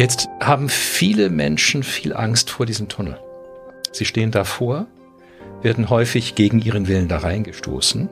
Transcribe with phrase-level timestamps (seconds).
[0.00, 3.20] Jetzt haben viele Menschen viel Angst vor diesem Tunnel.
[3.92, 4.86] Sie stehen davor,
[5.60, 8.08] werden häufig gegen ihren Willen da reingestoßen.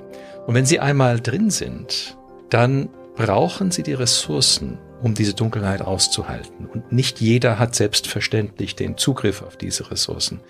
[0.47, 2.19] Und wenn sie einmal drin sind,
[2.51, 6.67] dann brauchen sie die Ressourcen, um diese Dunkelheit auszuhalten.
[6.67, 10.41] Und nicht jeder hat selbstverständlich den Zugriff auf diese Ressourcen.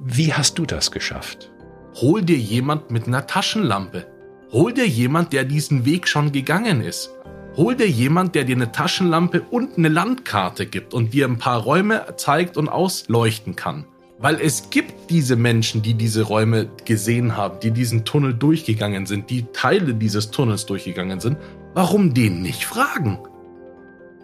[0.00, 1.52] Wie hast du das geschafft?
[2.00, 4.04] Hol dir jemand mit einer Taschenlampe.
[4.50, 7.12] Hol dir jemand, der diesen Weg schon gegangen ist.
[7.58, 11.60] Hol dir jemand, der dir eine Taschenlampe und eine Landkarte gibt und dir ein paar
[11.60, 13.84] Räume zeigt und ausleuchten kann.
[14.20, 19.28] Weil es gibt diese Menschen, die diese Räume gesehen haben, die diesen Tunnel durchgegangen sind,
[19.28, 21.36] die Teile dieses Tunnels durchgegangen sind.
[21.74, 23.18] Warum den nicht fragen?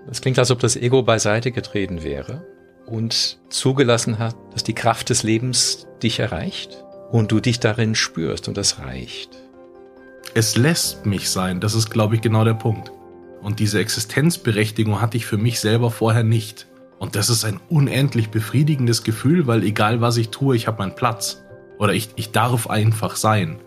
[0.06, 2.46] Das klingt, als ob das Ego beiseite getreten wäre
[2.86, 8.46] und zugelassen hat, dass die Kraft des Lebens dich erreicht und du dich darin spürst
[8.46, 9.30] und das reicht.
[10.34, 12.92] Es lässt mich sein, das ist, glaube ich, genau der Punkt.
[13.44, 16.66] Und diese Existenzberechtigung hatte ich für mich selber vorher nicht.
[16.98, 20.94] Und das ist ein unendlich befriedigendes Gefühl, weil egal was ich tue, ich habe meinen
[20.94, 21.44] Platz.
[21.78, 23.58] Oder ich, ich darf einfach sein.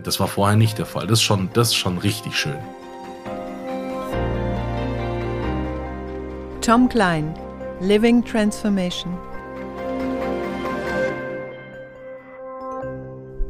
[0.00, 1.08] Das war vorher nicht der Fall.
[1.08, 2.54] Das ist schon, das ist schon richtig schön.
[6.60, 7.34] Tom Klein,
[7.80, 9.18] Living Transformation.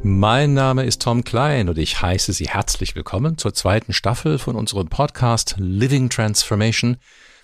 [0.07, 4.55] Mein Name ist Tom Klein und ich heiße Sie herzlich willkommen zur zweiten Staffel von
[4.55, 6.97] unserem Podcast Living Transformation,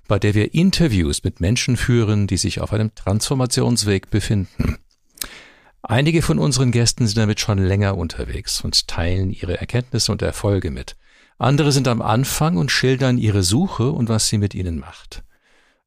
[0.07, 4.77] bei der wir Interviews mit Menschen führen, die sich auf einem Transformationsweg befinden.
[5.81, 10.69] Einige von unseren Gästen sind damit schon länger unterwegs und teilen ihre Erkenntnisse und Erfolge
[10.69, 10.97] mit.
[11.39, 15.23] Andere sind am Anfang und schildern ihre Suche und was sie mit ihnen macht.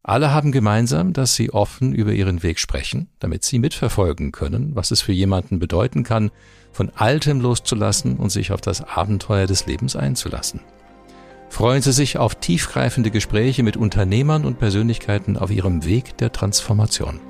[0.03, 4.91] Alle haben gemeinsam, dass sie offen über ihren Weg sprechen, damit sie mitverfolgen können, was
[4.91, 6.33] es für jemanden bedeuten kann,
[6.75, 10.61] von Altem loszulassen und sich auf das Abenteuer des Lebens einzulassen.
[11.49, 17.21] Freuen Sie sich auf tiefgreifende Gespräche mit Unternehmern und Persönlichkeiten auf ihrem Weg der Transformation.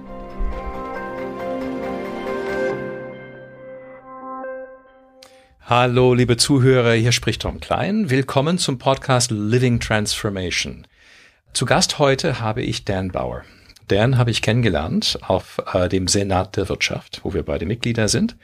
[5.60, 8.08] Hallo, liebe Zuhörer, hier spricht Tom Klein.
[8.08, 10.86] Willkommen zum Podcast Living Transformation.
[11.52, 13.42] Zu Gast heute habe ich Dan Bauer.
[13.88, 18.36] Dan habe ich kennengelernt auf äh, dem Senat der Wirtschaft, wo wir beide Mitglieder sind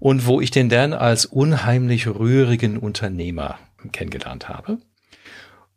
[0.00, 3.58] und wo ich den Dan als unheimlich rührigen Unternehmer
[3.92, 4.78] kennengelernt habe.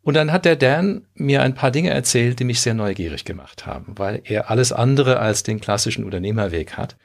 [0.02, 3.66] Und dann hat der Dan mir ein paar Dinge erzählt, die mich sehr neugierig gemacht
[3.66, 6.96] haben, weil er alles andere als den klassischen Unternehmerweg hat.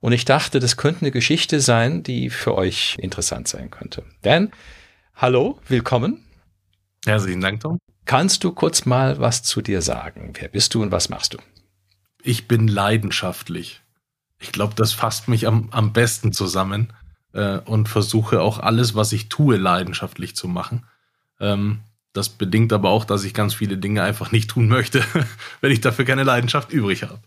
[0.00, 4.04] Und ich dachte, das könnte eine Geschichte sein, die für euch interessant sein könnte.
[4.22, 4.50] Dan,
[5.14, 6.24] hallo, willkommen.
[7.04, 7.78] Herzlichen Dank, Tom.
[8.04, 10.32] Kannst du kurz mal was zu dir sagen?
[10.38, 11.38] Wer bist du und was machst du?
[12.22, 13.82] Ich bin leidenschaftlich.
[14.38, 16.92] Ich glaube, das fasst mich am, am besten zusammen
[17.32, 20.84] äh, und versuche auch alles, was ich tue, leidenschaftlich zu machen.
[21.40, 21.80] Ähm,
[22.12, 25.04] das bedingt aber auch, dass ich ganz viele Dinge einfach nicht tun möchte,
[25.60, 27.20] wenn ich dafür keine Leidenschaft übrig habe.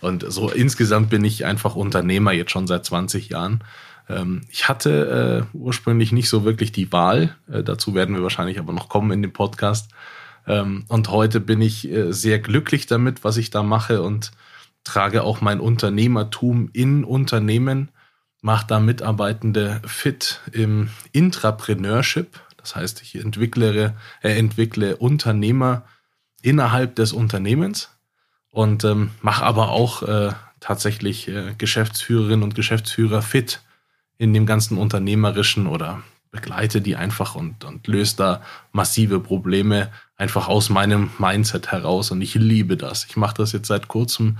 [0.00, 3.62] Und so insgesamt bin ich einfach Unternehmer jetzt schon seit 20 Jahren
[4.08, 7.36] ähm, ich hatte äh, ursprünglich nicht so wirklich die Wahl.
[7.50, 9.90] Äh, dazu werden wir wahrscheinlich aber noch kommen in dem Podcast.
[10.46, 14.30] Ähm, und heute bin ich äh, sehr glücklich damit, was ich da mache und
[14.84, 17.90] trage auch mein Unternehmertum in Unternehmen,
[18.40, 22.40] mache da Mitarbeitende fit im Intrapreneurship.
[22.56, 25.84] Das heißt, ich entwickle, äh, entwickle Unternehmer
[26.42, 27.90] innerhalb des Unternehmens
[28.50, 33.62] und ähm, mache aber auch äh, tatsächlich äh, Geschäftsführerinnen und Geschäftsführer fit
[34.18, 40.48] in dem ganzen unternehmerischen oder begleite die einfach und, und löse da massive Probleme einfach
[40.48, 42.10] aus meinem Mindset heraus.
[42.10, 43.06] Und ich liebe das.
[43.06, 44.38] Ich mache das jetzt seit kurzem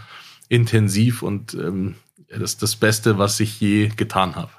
[0.49, 1.97] intensiv und ähm,
[2.29, 4.51] das ist das Beste, was ich je getan habe.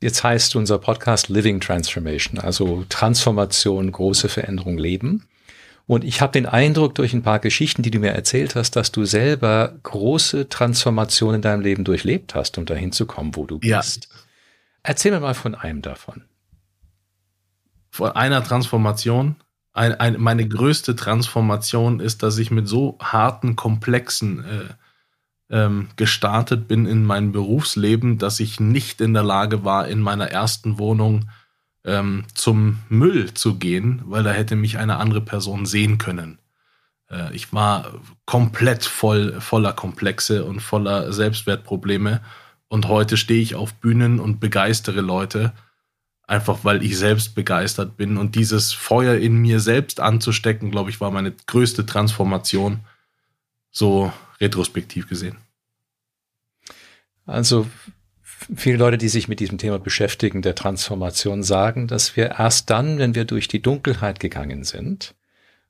[0.00, 5.26] Jetzt heißt unser Podcast Living Transformation, also Transformation, große Veränderung, Leben.
[5.86, 8.92] Und ich habe den Eindruck durch ein paar Geschichten, die du mir erzählt hast, dass
[8.92, 13.60] du selber große Transformationen in deinem Leben durchlebt hast, um dahin zu kommen, wo du
[13.60, 14.08] bist.
[14.10, 14.20] Ja.
[14.82, 16.24] Erzähl mir mal von einem davon.
[17.90, 19.36] Von einer Transformation?
[19.76, 24.74] Ein, ein, meine größte Transformation ist, dass ich mit so harten, komplexen äh,
[25.50, 30.28] ähm, gestartet bin in meinem Berufsleben, dass ich nicht in der Lage war, in meiner
[30.30, 31.28] ersten Wohnung
[31.84, 36.38] ähm, zum Müll zu gehen, weil da hätte mich eine andere Person sehen können.
[37.10, 37.92] Äh, ich war
[38.24, 42.22] komplett voll, voller Komplexe und voller Selbstwertprobleme.
[42.68, 45.52] Und heute stehe ich auf Bühnen und begeistere Leute,
[46.26, 48.16] einfach weil ich selbst begeistert bin.
[48.16, 52.80] Und dieses Feuer in mir selbst anzustecken, glaube ich, war meine größte Transformation,
[53.70, 55.36] so retrospektiv gesehen.
[57.26, 57.66] Also
[58.54, 62.98] viele Leute, die sich mit diesem Thema beschäftigen, der Transformation, sagen, dass wir erst dann,
[62.98, 65.14] wenn wir durch die Dunkelheit gegangen sind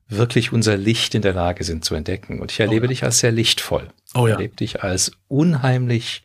[0.09, 2.39] wirklich unser Licht in der Lage sind zu entdecken.
[2.39, 2.89] Und ich erlebe oh ja.
[2.89, 3.89] dich als sehr lichtvoll.
[4.13, 4.27] Oh ja.
[4.27, 6.23] Ich erlebe dich als unheimlich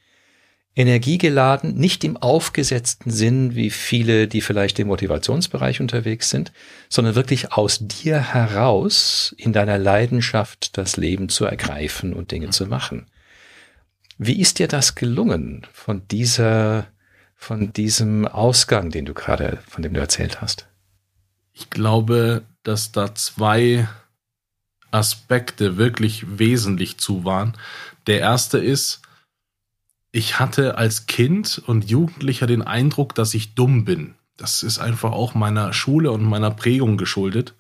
[0.74, 6.52] energiegeladen, nicht im aufgesetzten Sinn, wie viele, die vielleicht im Motivationsbereich unterwegs sind,
[6.88, 12.66] sondern wirklich aus dir heraus in deiner Leidenschaft das Leben zu ergreifen und Dinge zu
[12.66, 13.06] machen.
[14.16, 16.86] Wie ist dir das gelungen von dieser,
[17.34, 20.68] von diesem Ausgang, den du gerade, von dem du erzählt hast?
[21.52, 23.88] Ich glaube, dass da zwei
[24.90, 27.54] Aspekte wirklich wesentlich zu waren.
[28.06, 29.01] Der erste ist,
[30.12, 34.14] ich hatte als Kind und Jugendlicher den Eindruck, dass ich dumm bin.
[34.36, 37.54] Das ist einfach auch meiner Schule und meiner Prägung geschuldet.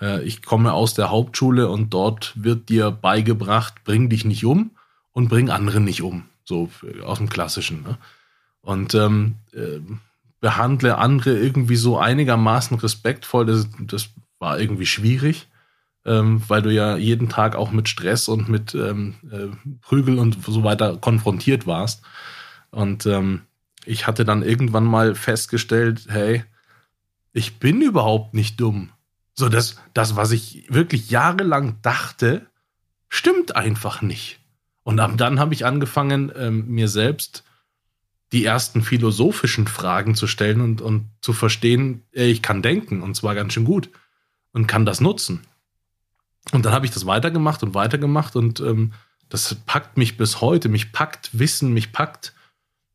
[0.00, 4.70] Äh, ich komme aus der Hauptschule und dort wird dir beigebracht, bring dich nicht um
[5.12, 6.24] und bring andere nicht um.
[6.44, 6.70] So
[7.04, 7.82] aus dem Klassischen.
[7.82, 7.98] Ne?
[8.62, 9.80] Und ähm, äh,
[10.40, 13.46] behandle andere irgendwie so einigermaßen respektvoll.
[13.46, 15.48] Das, das war irgendwie schwierig
[16.04, 19.48] ähm, weil du ja jeden Tag auch mit Stress und mit ähm, äh,
[19.82, 22.02] Prügel und so weiter konfrontiert warst.
[22.70, 23.42] Und ähm,
[23.84, 26.44] ich hatte dann irgendwann mal festgestellt, hey,
[27.32, 28.90] ich bin überhaupt nicht dumm.
[29.34, 32.46] So, das, das, was ich wirklich jahrelang dachte,
[33.08, 34.40] stimmt einfach nicht.
[34.82, 37.44] Und ab dann habe ich angefangen, ähm, mir selbst
[38.32, 43.34] die ersten philosophischen Fragen zu stellen und, und zu verstehen, ich kann denken und zwar
[43.34, 43.90] ganz schön gut
[44.52, 45.40] und kann das nutzen.
[46.52, 48.92] Und dann habe ich das weitergemacht und weitergemacht und ähm,
[49.28, 50.68] das packt mich bis heute.
[50.68, 52.34] Mich packt Wissen, mich packt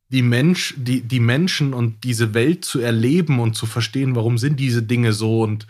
[0.10, 4.60] die, Mensch, die, die Menschen und diese Welt zu erleben und zu verstehen, warum sind
[4.60, 5.68] diese Dinge so und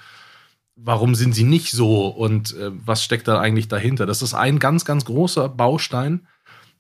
[0.76, 4.06] warum sind sie nicht so und äh, was steckt da eigentlich dahinter.
[4.06, 6.28] Das ist ein ganz, ganz großer Baustein.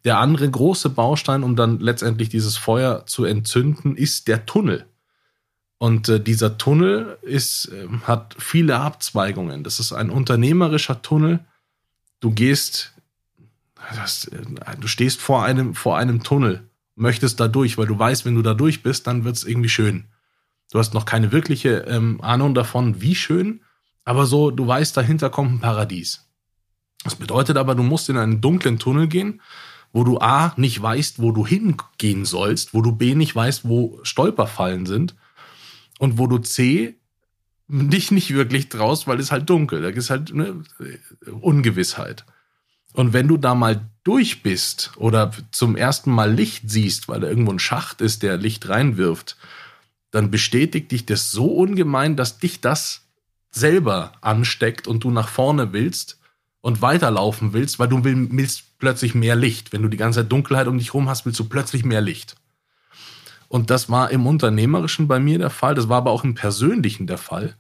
[0.04, 4.86] Der andere große Baustein, um dann letztendlich dieses Feuer zu entzünden, ist der Tunnel.
[5.78, 9.64] Und äh, dieser Tunnel ist, äh, hat viele Abzweigungen.
[9.64, 11.40] Das ist ein unternehmerischer Tunnel.
[12.22, 12.94] Du gehst,
[13.96, 14.42] das, äh,
[14.80, 18.42] du stehst vor einem, vor einem Tunnel, möchtest da durch, weil du weißt, wenn du
[18.42, 20.06] da durch bist, dann wird es irgendwie schön.
[20.72, 23.62] Du hast noch keine wirkliche ähm, Ahnung davon, wie schön,
[24.06, 26.26] aber so, du weißt, dahinter kommt ein Paradies.
[27.04, 29.42] Das bedeutet aber, du musst in einen dunklen Tunnel gehen,
[29.92, 34.00] wo du A nicht weißt, wo du hingehen sollst, wo du B nicht weißt, wo
[34.04, 35.16] Stolperfallen sind
[36.00, 36.96] und wo du C
[37.68, 40.64] dich nicht wirklich traust, weil es halt dunkel, da ist halt eine
[41.42, 42.26] Ungewissheit.
[42.94, 47.28] Und wenn du da mal durch bist oder zum ersten Mal Licht siehst, weil da
[47.28, 49.36] irgendwo ein Schacht ist, der Licht reinwirft,
[50.12, 53.02] dann bestätigt dich das so ungemein, dass dich das
[53.52, 56.20] selber ansteckt und du nach vorne willst
[56.62, 59.74] und weiterlaufen willst, weil du willst plötzlich mehr Licht.
[59.74, 62.36] Wenn du die ganze Zeit Dunkelheit um dich rum hast, willst du plötzlich mehr Licht.
[63.48, 67.08] Und das war im Unternehmerischen bei mir der Fall, das war aber auch im Persönlichen
[67.08, 67.56] der Fall,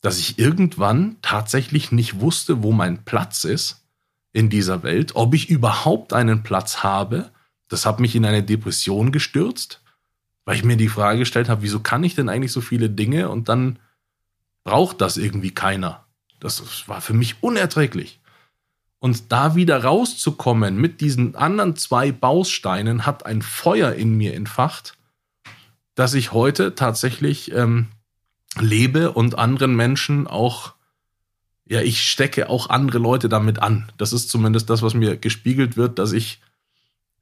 [0.00, 3.84] dass ich irgendwann tatsächlich nicht wusste, wo mein Platz ist
[4.32, 7.30] in dieser Welt, ob ich überhaupt einen Platz habe.
[7.68, 9.82] Das hat mich in eine Depression gestürzt,
[10.44, 13.28] weil ich mir die Frage gestellt habe, wieso kann ich denn eigentlich so viele Dinge
[13.28, 13.78] und dann
[14.64, 16.04] braucht das irgendwie keiner.
[16.38, 18.20] Das war für mich unerträglich.
[18.98, 24.94] Und da wieder rauszukommen mit diesen anderen zwei Bausteinen hat ein Feuer in mir entfacht,
[26.00, 27.88] dass ich heute tatsächlich ähm,
[28.58, 30.72] lebe und anderen Menschen auch,
[31.66, 33.92] ja, ich stecke auch andere Leute damit an.
[33.98, 36.40] Das ist zumindest das, was mir gespiegelt wird, dass ich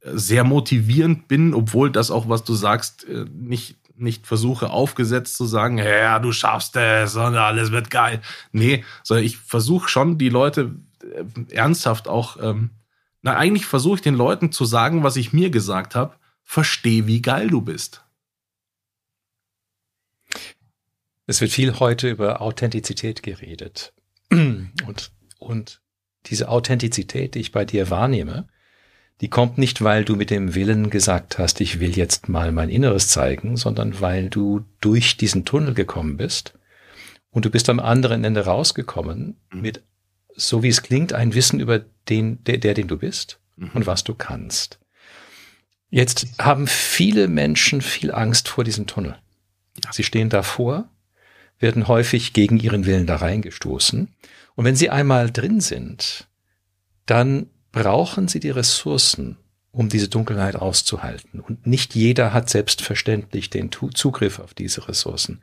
[0.03, 5.37] äh, sehr motivierend bin, obwohl das auch, was du sagst, äh, nicht, nicht versuche aufgesetzt
[5.37, 8.23] zu sagen, ja, du schaffst es und alles wird geil.
[8.53, 12.71] Nee, sondern ich versuche schon, die Leute äh, ernsthaft auch, ähm,
[13.23, 16.14] na, eigentlich versuche ich den Leuten zu sagen, was ich mir gesagt habe,
[16.45, 18.05] versteh, wie geil du bist.
[21.29, 23.93] Es wird viel heute über Authentizität geredet.
[24.31, 25.83] Und, und
[26.27, 28.49] diese Authentizität, die ich bei dir wahrnehme,
[29.21, 32.71] die kommt nicht, weil du mit dem Willen gesagt hast, ich will jetzt mal mein
[32.71, 36.55] Inneres zeigen, sondern weil du durch diesen Tunnel gekommen bist
[37.31, 39.61] und du bist am anderen Ende rausgekommen mhm.
[39.61, 39.83] mit,
[40.35, 43.71] so wie es klingt, ein Wissen über den, der, der den du bist mhm.
[43.75, 44.79] und was du kannst.
[45.91, 49.19] Jetzt haben viele Menschen viel Angst vor diesem Tunnel.
[49.93, 50.89] Sie stehen davor
[51.59, 54.15] werden häufig gegen ihren Willen da reingestoßen.
[54.55, 56.27] Und wenn sie einmal drin sind,
[57.07, 59.37] dann brauchen sie die Ressourcen,
[59.71, 61.41] um diese Dunkelheit auszuhalten.
[61.41, 65.43] Und nicht jeder hat selbstverständlich den Zugriff auf diese Ressourcen.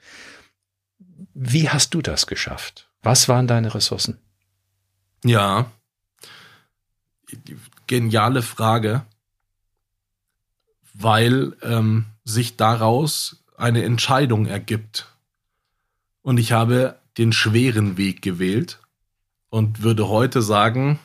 [1.33, 2.89] Wie hast du das geschafft?
[3.01, 4.17] Was waren deine Ressourcen?
[5.23, 5.71] Ja,
[7.87, 9.05] geniale Frage,
[10.93, 15.14] weil ähm, sich daraus eine Entscheidung ergibt.
[16.25, 18.79] Und ich habe den schweren Weg gewählt,
[19.55, 20.99] und würde heute sagen,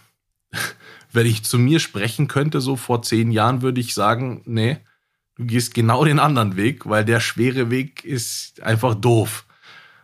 [1.13, 4.79] wenn ich zu mir sprechen könnte, so vor zehn Jahren, würde ich sagen, nee,
[5.37, 9.47] du gehst genau den anderen Weg, weil der schwere Weg ist einfach doof.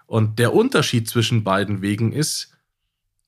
[0.06, 2.52] Und der Unterschied zwischen beiden Wegen ist,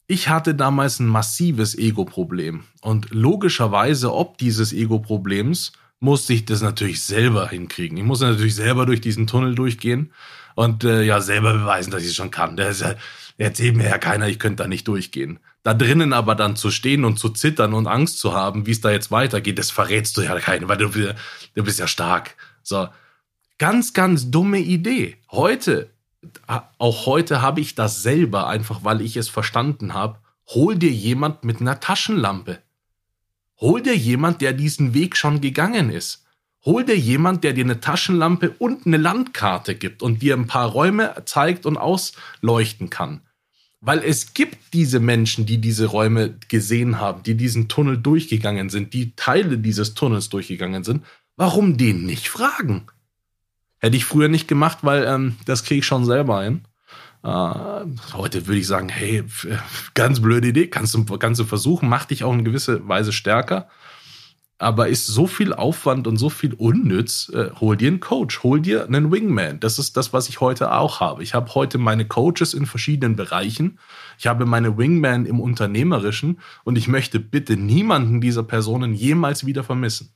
[0.07, 2.62] ich hatte damals ein massives Ego-Problem.
[2.80, 7.99] Und logischerweise, ob dieses Ego-Problems, musste ich das natürlich selber hinkriegen.
[7.99, 10.12] Ich musste natürlich selber durch diesen Tunnel durchgehen
[10.58, 12.56] und äh, ja, selber beweisen, dass ich es schon kann.
[12.56, 12.96] Der ist ja,
[13.36, 15.38] erzählt mir ja keiner, ich könnte da nicht durchgehen.
[15.62, 18.80] Da drinnen aber dann zu stehen und zu zittern und Angst zu haben, wie es
[18.80, 22.34] da jetzt weitergeht, das verrätst du ja keinen, weil du, du bist ja stark.
[22.64, 22.88] So.
[23.58, 25.18] Ganz, ganz dumme Idee.
[25.30, 25.90] Heute
[26.78, 30.18] auch heute habe ich das selber, einfach weil ich es verstanden habe.
[30.48, 32.58] Hol dir jemand mit einer Taschenlampe.
[33.60, 36.26] Hol dir jemand, der diesen Weg schon gegangen ist.
[36.64, 40.68] Hol dir jemand, der dir eine Taschenlampe und eine Landkarte gibt und dir ein paar
[40.68, 43.22] Räume zeigt und ausleuchten kann.
[43.80, 48.92] Weil es gibt diese Menschen, die diese Räume gesehen haben, die diesen Tunnel durchgegangen sind,
[48.92, 51.04] die Teile dieses Tunnels durchgegangen sind.
[51.36, 52.86] Warum den nicht fragen?
[53.78, 56.62] Hätte ich früher nicht gemacht, weil ähm, das kriege ich schon selber hin.
[57.22, 57.28] Äh,
[58.14, 59.22] heute würde ich sagen, hey,
[59.94, 63.68] ganz blöde Idee, kannst du, kannst du versuchen, macht dich auch in gewisser Weise stärker.
[64.60, 68.60] Aber ist so viel Aufwand und so viel unnütz, äh, hol dir einen Coach, hol
[68.60, 69.60] dir einen Wingman.
[69.60, 71.22] Das ist das, was ich heute auch habe.
[71.22, 73.78] Ich habe heute meine Coaches in verschiedenen Bereichen.
[74.18, 79.62] Ich habe meine Wingman im Unternehmerischen und ich möchte bitte niemanden dieser Personen jemals wieder
[79.62, 80.12] vermissen.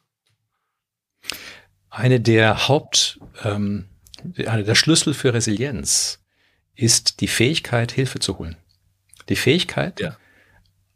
[1.88, 3.84] Eine der Haupt, ähm,
[4.44, 6.18] eine der Schlüssel für Resilienz
[6.74, 8.56] ist die Fähigkeit, Hilfe zu holen.
[9.28, 10.16] Die Fähigkeit, ja.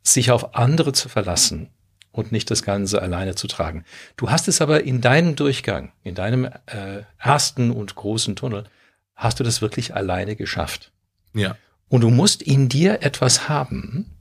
[0.02, 1.70] sich auf andere zu verlassen
[2.16, 3.84] und nicht das Ganze alleine zu tragen.
[4.16, 8.64] Du hast es aber in deinem Durchgang, in deinem äh, ersten und großen Tunnel,
[9.14, 10.92] hast du das wirklich alleine geschafft.
[11.34, 11.56] Ja.
[11.88, 14.16] Und du musst in dir etwas haben,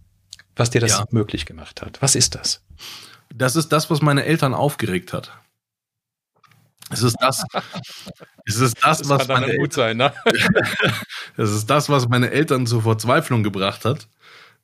[0.56, 1.06] was dir das ja.
[1.12, 2.02] möglich gemacht hat.
[2.02, 2.62] Was ist das?
[3.34, 5.32] Das ist das, was meine Eltern aufgeregt hat.
[6.92, 7.44] Es ist das,
[8.46, 10.14] es ist das, das was meine Eltern, sein, ne?
[11.38, 14.08] es ist das, was meine Eltern zur Verzweiflung gebracht hat,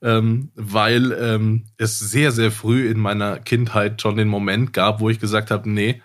[0.02, 5.10] ähm, weil ähm, es sehr, sehr früh in meiner Kindheit schon den Moment gab, wo
[5.10, 6.02] ich gesagt habe, nee,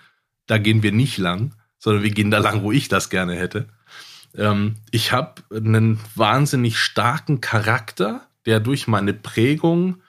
[0.47, 3.67] da gehen wir nicht lang, sondern wir gehen da lang, wo ich das gerne hätte.
[4.37, 10.03] Ähm, ich habe einen wahnsinnig starken Charakter, der durch meine Prägung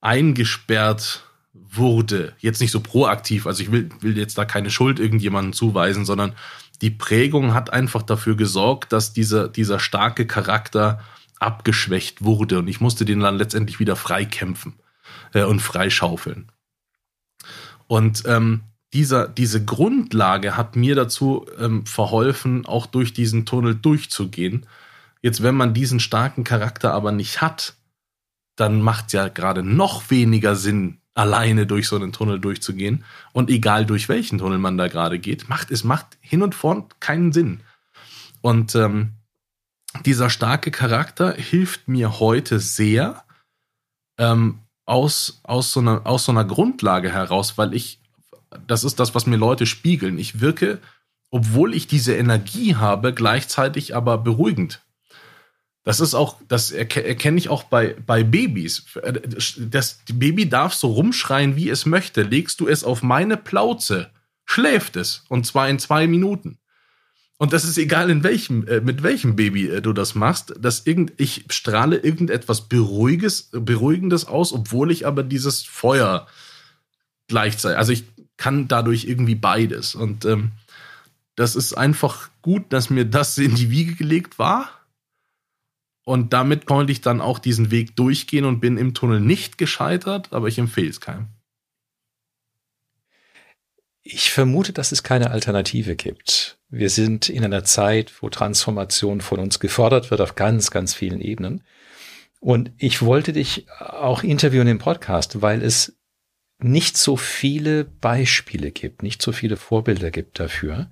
[0.00, 2.34] eingesperrt wurde.
[2.38, 6.34] Jetzt nicht so proaktiv, also ich will, will jetzt da keine Schuld irgendjemandem zuweisen, sondern
[6.80, 11.02] die Prägung hat einfach dafür gesorgt, dass dieser, dieser starke Charakter
[11.40, 14.74] abgeschwächt wurde und ich musste den dann letztendlich wieder freikämpfen
[15.32, 16.50] äh, und freischaufeln.
[17.86, 24.66] Und ähm, dieser, diese Grundlage hat mir dazu ähm, verholfen, auch durch diesen Tunnel durchzugehen.
[25.20, 27.74] Jetzt, wenn man diesen starken Charakter aber nicht hat,
[28.56, 33.04] dann macht ja gerade noch weniger Sinn, alleine durch so einen Tunnel durchzugehen.
[33.32, 36.84] Und egal durch welchen Tunnel man da gerade geht, macht es macht hin und vorn
[37.00, 37.60] keinen Sinn.
[38.40, 39.17] Und ähm,
[40.06, 43.24] dieser starke Charakter hilft mir heute sehr
[44.18, 48.00] ähm, aus, aus, so einer, aus so einer Grundlage heraus, weil ich,
[48.66, 50.18] das ist das, was mir Leute spiegeln.
[50.18, 50.80] Ich wirke,
[51.30, 54.82] obwohl ich diese Energie habe, gleichzeitig aber beruhigend.
[55.84, 58.84] Das ist auch, das erkenne ich auch bei, bei Babys.
[59.58, 62.22] Das Baby darf so rumschreien, wie es möchte.
[62.22, 64.10] Legst du es auf meine Plauze,
[64.44, 65.24] schläft es.
[65.28, 66.58] Und zwar in zwei Minuten.
[67.38, 70.54] Und das ist egal, in welchem, äh, mit welchem Baby äh, du das machst.
[70.58, 76.26] Dass irgend, ich strahle irgendetwas Beruhiges, Beruhigendes aus, obwohl ich aber dieses Feuer
[77.28, 78.04] gleichzeitig, also ich
[78.36, 79.94] kann dadurch irgendwie beides.
[79.94, 80.52] Und ähm,
[81.36, 84.78] das ist einfach gut, dass mir das in die Wiege gelegt war
[86.08, 90.32] und damit konnte ich dann auch diesen Weg durchgehen und bin im Tunnel nicht gescheitert,
[90.32, 91.28] aber ich empfehle es keinem.
[94.02, 96.57] Ich vermute, dass es keine Alternative gibt.
[96.70, 101.20] Wir sind in einer Zeit, wo Transformation von uns gefordert wird auf ganz, ganz vielen
[101.20, 101.62] Ebenen.
[102.40, 105.96] Und ich wollte dich auch interviewen im Podcast, weil es
[106.58, 110.90] nicht so viele Beispiele gibt, nicht so viele Vorbilder gibt dafür,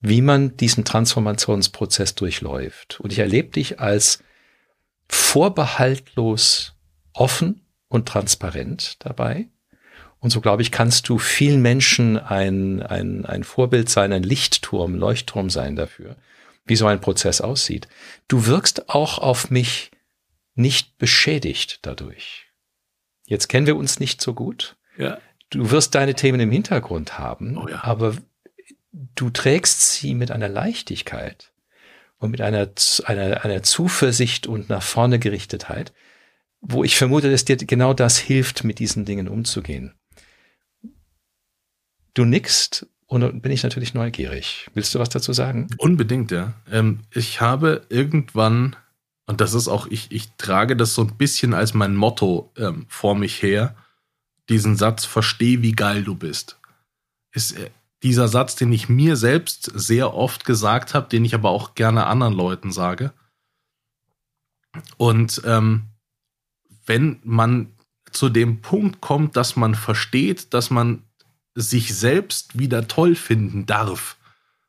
[0.00, 3.00] wie man diesen Transformationsprozess durchläuft.
[3.00, 4.22] Und ich erlebe dich als
[5.08, 6.74] vorbehaltlos
[7.12, 9.48] offen und transparent dabei.
[10.20, 14.94] Und so, glaube ich, kannst du vielen Menschen ein, ein, ein Vorbild sein, ein Lichtturm,
[14.94, 16.16] Leuchtturm sein dafür,
[16.64, 17.88] wie so ein Prozess aussieht.
[18.26, 19.92] Du wirkst auch auf mich
[20.54, 22.46] nicht beschädigt dadurch.
[23.26, 24.76] Jetzt kennen wir uns nicht so gut.
[24.96, 25.18] Ja.
[25.50, 27.84] Du wirst deine Themen im Hintergrund haben, oh ja.
[27.84, 28.16] aber
[29.14, 31.52] du trägst sie mit einer Leichtigkeit
[32.18, 32.68] und mit einer,
[33.04, 35.92] einer, einer Zuversicht und nach vorne Gerichtetheit,
[36.60, 39.94] wo ich vermute, dass dir genau das hilft, mit diesen Dingen umzugehen.
[42.14, 44.68] Du nickst und bin ich natürlich neugierig.
[44.74, 45.68] Willst du was dazu sagen?
[45.78, 46.52] Unbedingt, ja.
[46.70, 48.76] Ähm, ich habe irgendwann,
[49.26, 52.84] und das ist auch, ich, ich trage das so ein bisschen als mein Motto ähm,
[52.88, 53.74] vor mich her,
[54.48, 56.58] diesen Satz, versteh, wie geil du bist.
[57.32, 57.70] Ist äh,
[58.02, 62.06] dieser Satz, den ich mir selbst sehr oft gesagt habe, den ich aber auch gerne
[62.06, 63.12] anderen Leuten sage.
[64.96, 65.84] Und ähm,
[66.86, 67.72] wenn man
[68.12, 71.02] zu dem Punkt kommt, dass man versteht, dass man
[71.60, 74.16] sich selbst wieder toll finden darf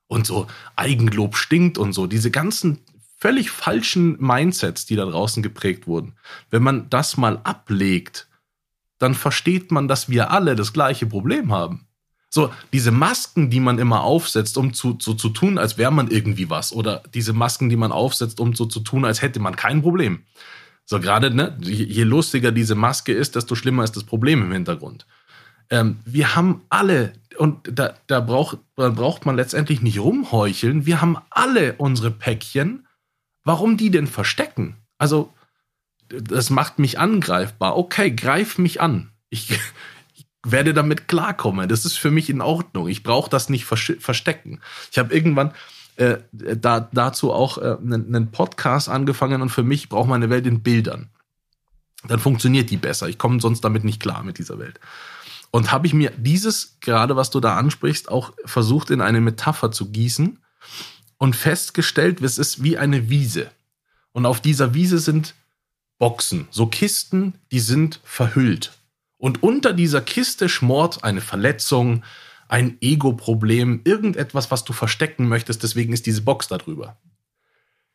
[0.07, 2.79] und so Eigenlob stinkt und so, diese ganzen
[3.17, 6.13] völlig falschen Mindsets, die da draußen geprägt wurden,
[6.49, 8.27] wenn man das mal ablegt,
[8.97, 11.85] dann versteht man, dass wir alle das gleiche Problem haben.
[12.31, 16.09] So, diese Masken, die man immer aufsetzt, um zu, so zu tun, als wäre man
[16.09, 16.71] irgendwie was.
[16.71, 20.23] Oder diese Masken, die man aufsetzt, um so zu tun, als hätte man kein Problem.
[20.85, 25.05] So, gerade, ne, je lustiger diese Maske ist, desto schlimmer ist das Problem im Hintergrund.
[25.69, 31.01] Ähm, wir haben alle, und da, da, braucht, da braucht man letztendlich nicht rumheucheln, wir
[31.01, 32.87] haben alle unsere Päckchen.
[33.43, 34.75] Warum die denn verstecken?
[34.97, 35.33] Also,
[36.09, 37.77] das macht mich angreifbar.
[37.77, 39.11] Okay, greif mich an.
[39.29, 39.59] Ich,
[40.43, 41.67] werde damit klarkommen.
[41.67, 42.87] Das ist für mich in Ordnung.
[42.87, 44.61] Ich brauche das nicht verstecken.
[44.91, 45.51] Ich habe irgendwann
[45.97, 50.47] äh, da, dazu auch äh, einen Podcast angefangen und für mich braucht man eine Welt
[50.47, 51.09] in Bildern.
[52.07, 53.09] Dann funktioniert die besser.
[53.09, 54.79] Ich komme sonst damit nicht klar mit dieser Welt.
[55.51, 59.71] Und habe ich mir dieses, gerade was du da ansprichst, auch versucht in eine Metapher
[59.71, 60.39] zu gießen
[61.17, 63.49] und festgestellt, es ist wie eine Wiese.
[64.11, 65.33] Und auf dieser Wiese sind
[65.97, 68.71] Boxen, so Kisten, die sind verhüllt.
[69.17, 72.03] Und unter dieser Kiste schmort eine Verletzung,
[72.47, 76.97] ein Ego-Problem, irgendetwas, was du verstecken möchtest, deswegen ist diese Box da drüber.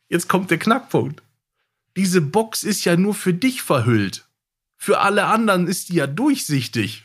[0.07, 1.23] Jetzt kommt der Knackpunkt.
[1.97, 4.25] Diese Box ist ja nur für dich verhüllt.
[4.77, 7.04] Für alle anderen ist die ja durchsichtig.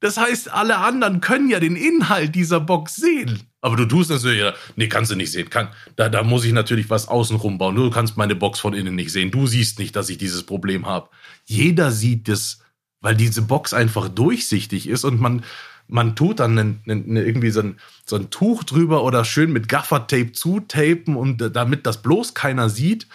[0.00, 3.40] Das heißt, alle anderen können ja den Inhalt dieser Box sehen.
[3.62, 5.48] Aber du tust natürlich, ja, nee, kannst du nicht sehen.
[5.50, 7.74] Kann, da, da muss ich natürlich was außenrum bauen.
[7.74, 9.30] Du kannst meine Box von innen nicht sehen.
[9.30, 11.08] Du siehst nicht, dass ich dieses Problem habe.
[11.46, 12.60] Jeder sieht das
[13.00, 15.44] weil diese Box einfach durchsichtig ist und man,
[15.86, 19.68] man tut dann einen, einen, irgendwie so ein, so ein Tuch drüber oder schön mit
[19.68, 23.06] Gaffertape zutapen und damit das bloß keiner sieht.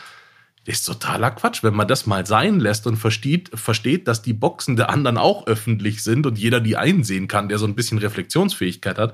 [0.66, 4.76] Ist totaler Quatsch, wenn man das mal sein lässt und versteht, versteht, dass die Boxen
[4.76, 9.00] der anderen auch öffentlich sind und jeder die einsehen kann, der so ein bisschen Reflexionsfähigkeit
[9.00, 9.14] hat,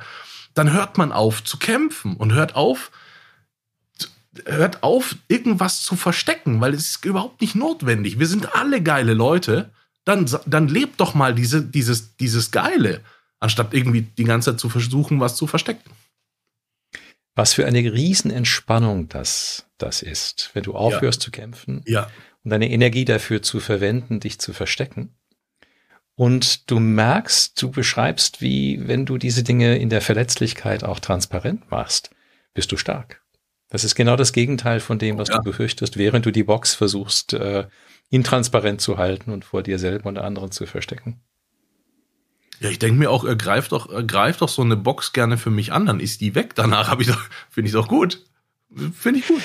[0.54, 2.92] dann hört man auf zu kämpfen und hört auf,
[4.46, 8.20] hört auf, irgendwas zu verstecken, weil es ist überhaupt nicht notwendig.
[8.20, 9.72] Wir sind alle geile Leute
[10.08, 13.02] dann, dann lebt doch mal diese, dieses, dieses Geile,
[13.40, 15.92] anstatt irgendwie die ganze Zeit zu versuchen, was zu verstecken.
[17.38, 21.26] Was für eine Riesenentspannung das, das ist, wenn du aufhörst ja.
[21.26, 22.10] zu kämpfen ja.
[22.44, 25.16] und deine Energie dafür zu verwenden, dich zu verstecken.
[26.16, 31.70] Und du merkst, du beschreibst, wie wenn du diese Dinge in der Verletzlichkeit auch transparent
[31.70, 32.10] machst,
[32.56, 33.22] bist du stark.
[33.70, 35.38] Das ist genau das Gegenteil von dem, was ja.
[35.38, 37.68] du befürchtest, während du die Box versuchst äh,
[38.10, 41.22] intransparent zu halten und vor dir selber und anderen zu verstecken.
[42.60, 45.72] Ja, ich denke mir auch, greift doch, greift doch so eine Box gerne für mich
[45.72, 46.56] an, dann ist die weg.
[46.56, 48.24] Danach habe ich doch, finde ich doch gut.
[48.94, 49.42] Finde ich gut.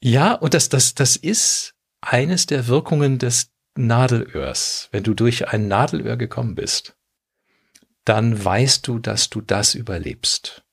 [0.00, 4.88] Ja, und das, das, das ist eines der Wirkungen des Nadelöhrs.
[4.90, 6.96] Wenn du durch ein Nadelöhr gekommen bist,
[8.04, 10.64] dann weißt du, dass du das überlebst.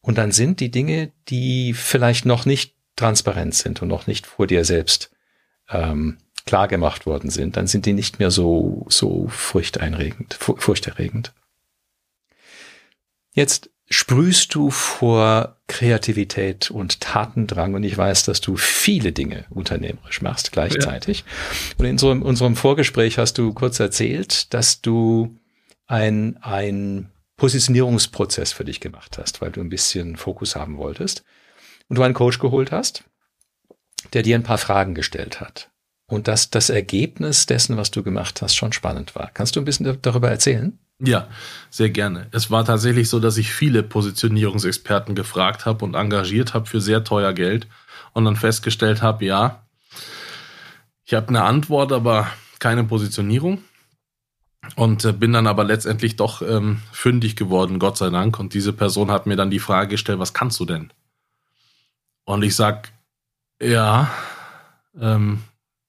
[0.00, 4.46] Und dann sind die Dinge, die vielleicht noch nicht transparent sind und noch nicht vor
[4.46, 5.10] dir selbst
[5.68, 11.34] ähm, klar gemacht worden sind, dann sind die nicht mehr so, so furchteinregend, furchterregend.
[13.32, 20.22] Jetzt sprühst du vor Kreativität und Tatendrang und ich weiß, dass du viele Dinge unternehmerisch
[20.22, 21.20] machst gleichzeitig.
[21.20, 21.74] Ja.
[21.76, 25.36] Und in so, in unserem Vorgespräch hast du kurz erzählt, dass du
[25.86, 31.24] ein, ein Positionierungsprozess für dich gemacht hast, weil du ein bisschen Fokus haben wolltest
[31.88, 33.04] und du einen Coach geholt hast,
[34.14, 35.70] der dir ein paar Fragen gestellt hat.
[36.08, 39.30] Und dass das Ergebnis dessen, was du gemacht hast, schon spannend war.
[39.32, 40.78] Kannst du ein bisschen darüber erzählen?
[41.00, 41.28] Ja,
[41.70, 42.26] sehr gerne.
[42.32, 47.04] Es war tatsächlich so, dass ich viele Positionierungsexperten gefragt habe und engagiert habe für sehr
[47.04, 47.68] teuer Geld
[48.14, 49.62] und dann festgestellt habe, ja,
[51.04, 53.62] ich habe eine Antwort, aber keine Positionierung.
[54.76, 58.38] Und äh, bin dann aber letztendlich doch ähm, fündig geworden, Gott sei Dank.
[58.38, 60.92] Und diese Person hat mir dann die Frage gestellt, was kannst du denn?
[62.24, 62.92] Und ich sag,
[63.62, 64.10] ja,
[65.00, 65.42] ähm,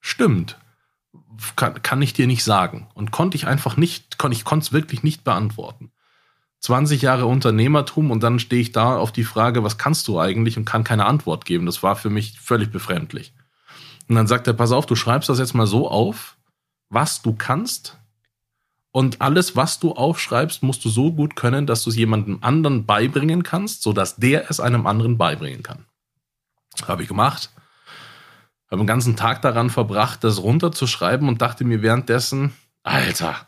[0.10, 0.58] stimmt.
[1.56, 2.88] Kann, kann ich dir nicht sagen.
[2.94, 5.92] Und konnte ich einfach nicht, kon, ich konnte es wirklich nicht beantworten.
[6.62, 10.58] 20 Jahre Unternehmertum und dann stehe ich da auf die Frage, was kannst du eigentlich
[10.58, 11.66] und kann keine Antwort geben.
[11.66, 13.34] Das war für mich völlig befremdlich.
[14.10, 16.36] Und dann sagt er, pass auf, du schreibst das jetzt mal so auf,
[16.90, 17.98] was du kannst.
[18.92, 22.86] Und alles, was du aufschreibst, musst du so gut können, dass du es jemandem anderen
[22.86, 25.86] beibringen kannst, sodass der es einem anderen beibringen kann.
[26.88, 27.52] Habe ich gemacht.
[28.70, 32.54] Habe den ganzen Tag daran verbracht, das runterzuschreiben und dachte mir währenddessen,
[32.84, 33.48] Alter,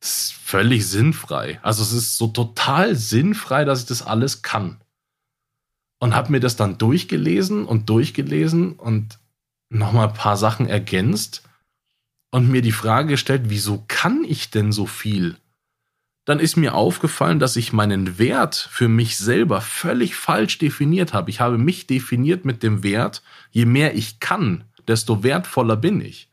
[0.00, 1.60] das ist völlig sinnfrei.
[1.62, 4.80] Also es ist so total sinnfrei, dass ich das alles kann.
[6.00, 9.18] Und habe mir das dann durchgelesen und durchgelesen und
[9.70, 11.42] nochmal ein paar Sachen ergänzt
[12.32, 15.36] und mir die Frage gestellt, wieso kann ich denn so viel?
[16.24, 21.30] Dann ist mir aufgefallen, dass ich meinen Wert für mich selber völlig falsch definiert habe.
[21.30, 26.30] Ich habe mich definiert mit dem Wert, je mehr ich kann, desto wertvoller bin ich.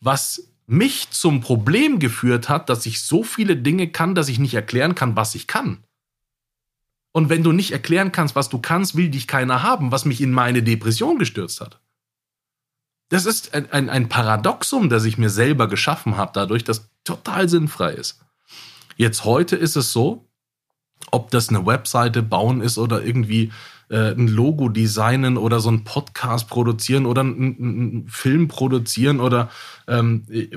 [0.00, 4.54] Was mich zum Problem geführt hat, dass ich so viele Dinge kann, dass ich nicht
[4.54, 5.82] erklären kann, was ich kann.
[7.10, 10.20] Und wenn du nicht erklären kannst, was du kannst, will dich keiner haben, was mich
[10.20, 11.80] in meine Depression gestürzt hat.
[13.08, 17.48] Das ist ein, ein, ein Paradoxum, das ich mir selber geschaffen habe, dadurch, dass total
[17.48, 18.20] sinnfrei ist.
[18.98, 20.26] Jetzt heute ist es so,
[21.12, 23.52] ob das eine Webseite bauen ist oder irgendwie
[23.90, 29.50] äh, ein Logo designen oder so ein Podcast produzieren oder einen Film produzieren oder
[29.86, 30.50] ähm, ich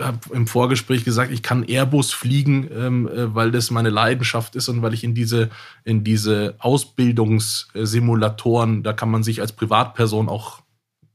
[0.00, 4.68] habe im Vorgespräch gesagt, ich kann Airbus fliegen, ähm, äh, weil das meine Leidenschaft ist
[4.68, 5.50] und weil ich in diese
[5.84, 10.62] in diese Ausbildungssimulatoren, da kann man sich als Privatperson auch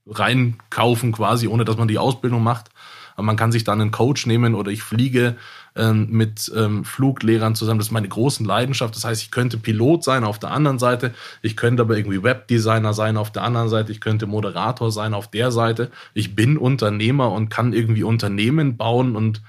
[0.07, 2.69] reinkaufen quasi, ohne dass man die Ausbildung macht.
[3.15, 5.35] Aber man kann sich dann einen Coach nehmen oder ich fliege
[5.75, 7.79] ähm, mit ähm, Fluglehrern zusammen.
[7.79, 8.95] Das ist meine große Leidenschaft.
[8.95, 11.13] Das heißt, ich könnte Pilot sein auf der anderen Seite.
[11.41, 13.91] Ich könnte aber irgendwie Webdesigner sein auf der anderen Seite.
[13.91, 15.91] Ich könnte Moderator sein auf der Seite.
[16.13, 19.41] Ich bin Unternehmer und kann irgendwie Unternehmen bauen und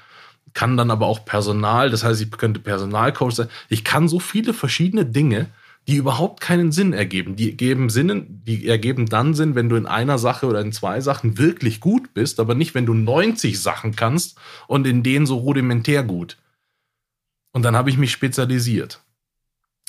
[0.54, 1.90] kann dann aber auch Personal.
[1.90, 3.48] Das heißt, ich könnte Personalcoach sein.
[3.68, 5.46] Ich kann so viele verschiedene Dinge
[5.88, 7.36] die überhaupt keinen Sinn ergeben.
[7.36, 11.00] Die geben Sinn, die ergeben dann Sinn, wenn du in einer Sache oder in zwei
[11.00, 14.38] Sachen wirklich gut bist, aber nicht, wenn du 90 Sachen kannst
[14.68, 16.36] und in denen so rudimentär gut.
[17.52, 19.02] Und dann habe ich mich spezialisiert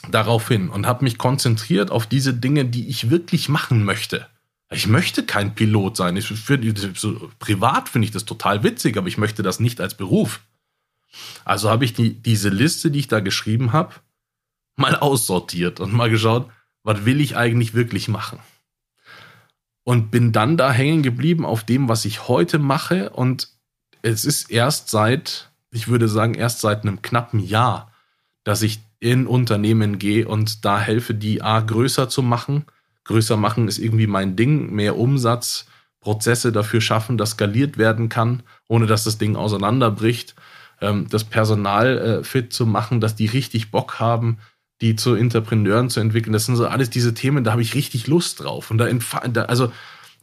[0.09, 4.27] daraufhin und habe mich konzentriert auf diese Dinge, die ich wirklich machen möchte.
[4.71, 6.15] Ich möchte kein Pilot sein.
[6.17, 6.59] Ich, für,
[6.95, 10.41] so, privat finde ich das total witzig, aber ich möchte das nicht als Beruf.
[11.43, 13.95] Also habe ich die, diese Liste, die ich da geschrieben habe,
[14.81, 16.49] mal aussortiert und mal geschaut,
[16.83, 18.39] was will ich eigentlich wirklich machen.
[19.83, 23.09] Und bin dann da hängen geblieben auf dem, was ich heute mache.
[23.11, 23.49] Und
[24.01, 27.91] es ist erst seit, ich würde sagen, erst seit einem knappen Jahr,
[28.43, 32.65] dass ich in Unternehmen gehe und da helfe, die A größer zu machen.
[33.05, 35.65] Größer machen ist irgendwie mein Ding, mehr Umsatz,
[35.99, 40.35] Prozesse dafür schaffen, dass skaliert werden kann, ohne dass das Ding auseinanderbricht.
[40.81, 44.37] Ähm, das Personal äh, fit zu machen, dass die richtig Bock haben,
[44.81, 46.33] die zu Entrepreneuren zu entwickeln.
[46.33, 48.71] Das sind so alles diese Themen, da habe ich richtig Lust drauf.
[48.71, 48.87] Und da,
[49.29, 49.71] da also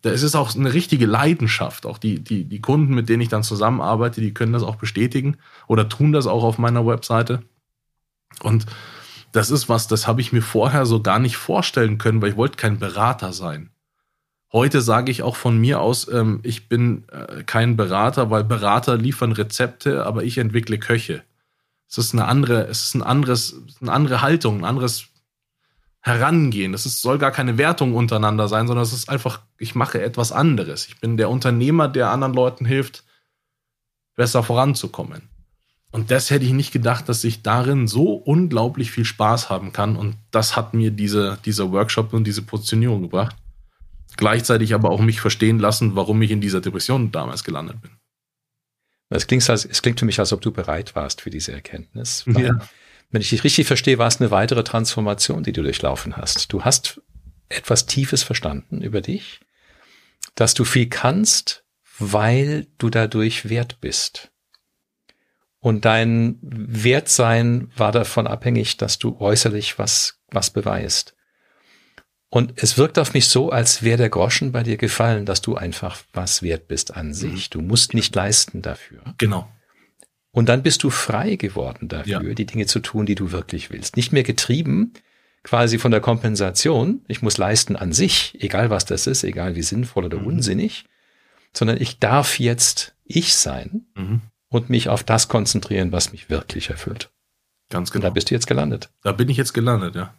[0.02, 1.86] da ist es auch eine richtige Leidenschaft.
[1.86, 5.36] Auch die, die, die Kunden, mit denen ich dann zusammenarbeite, die können das auch bestätigen
[5.66, 7.42] oder tun das auch auf meiner Webseite.
[8.42, 8.66] Und
[9.32, 12.36] das ist was, das habe ich mir vorher so gar nicht vorstellen können, weil ich
[12.36, 13.70] wollte kein Berater sein.
[14.52, 18.96] Heute sage ich auch von mir aus, ähm, ich bin äh, kein Berater, weil Berater
[18.96, 21.22] liefern Rezepte, aber ich entwickle Köche.
[21.88, 25.06] Es ist eine andere, es ist ein anderes, eine andere Haltung, ein anderes
[26.00, 26.74] Herangehen.
[26.74, 30.32] Es ist, soll gar keine Wertung untereinander sein, sondern es ist einfach, ich mache etwas
[30.32, 30.86] anderes.
[30.86, 33.04] Ich bin der Unternehmer, der anderen Leuten hilft,
[34.14, 35.28] besser voranzukommen.
[35.90, 39.96] Und das hätte ich nicht gedacht, dass ich darin so unglaublich viel Spaß haben kann.
[39.96, 43.36] Und das hat mir diese, dieser Workshop und diese Positionierung gebracht.
[44.16, 47.90] Gleichzeitig aber auch mich verstehen lassen, warum ich in dieser Depression damals gelandet bin.
[49.10, 52.24] Es klingt, es klingt für mich, als ob du bereit warst für diese Erkenntnis.
[52.26, 52.58] Ja.
[53.10, 56.52] Wenn ich dich richtig verstehe, war es eine weitere Transformation, die du durchlaufen hast.
[56.52, 57.00] Du hast
[57.48, 59.40] etwas Tiefes verstanden über dich,
[60.34, 61.64] dass du viel kannst,
[61.98, 64.30] weil du dadurch wert bist.
[65.58, 71.16] Und dein Wertsein war davon abhängig, dass du äußerlich was, was beweist.
[72.30, 75.56] Und es wirkt auf mich so, als wäre der Groschen bei dir gefallen, dass du
[75.56, 77.14] einfach was wert bist an mhm.
[77.14, 77.50] sich.
[77.50, 79.02] Du musst nicht leisten dafür.
[79.16, 79.48] Genau.
[80.30, 82.34] Und dann bist du frei geworden dafür, ja.
[82.34, 83.96] die Dinge zu tun, die du wirklich willst.
[83.96, 84.92] Nicht mehr getrieben
[85.42, 87.02] quasi von der Kompensation.
[87.08, 90.26] Ich muss leisten an sich, egal was das ist, egal wie sinnvoll oder mhm.
[90.26, 90.84] unsinnig,
[91.54, 94.20] sondern ich darf jetzt ich sein mhm.
[94.48, 97.10] und mich auf das konzentrieren, was mich wirklich erfüllt.
[97.70, 98.04] Ganz genau.
[98.04, 98.90] Und da bist du jetzt gelandet.
[99.02, 100.14] Da bin ich jetzt gelandet, ja.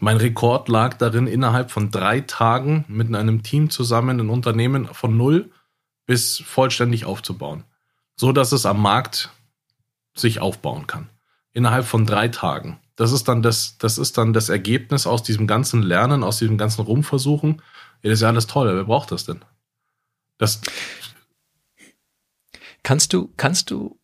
[0.00, 5.16] Mein Rekord lag darin, innerhalb von drei Tagen mit einem Team zusammen ein Unternehmen von
[5.16, 5.50] null
[6.06, 7.64] bis vollständig aufzubauen.
[8.14, 9.30] So dass es am Markt
[10.14, 11.08] sich aufbauen kann.
[11.52, 12.78] Innerhalb von drei Tagen.
[12.96, 16.56] Das ist dann das, das ist dann das Ergebnis aus diesem ganzen Lernen, aus diesem
[16.58, 17.62] ganzen Rumversuchen
[18.02, 19.44] Ja, das ist ja alles toll, wer braucht das denn?
[20.38, 20.60] Das.
[22.82, 23.98] Kannst du, kannst du